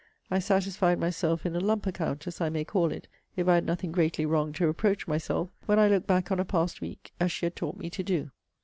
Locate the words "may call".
2.49-2.91